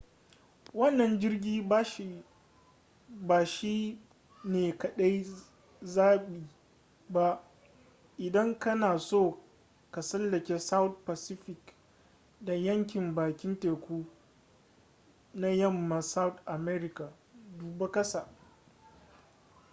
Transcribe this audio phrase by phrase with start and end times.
[0.73, 1.61] wannan jirgi
[3.27, 3.97] ba shi
[4.43, 5.25] ne kadai
[5.81, 6.49] zabi
[7.09, 7.43] ba
[8.17, 9.37] idan kana so
[9.91, 11.75] ka tsallake south pacific
[12.41, 14.05] da yankin bakin teku
[15.33, 17.13] na yamman south america.
[17.57, 18.27] duba kasa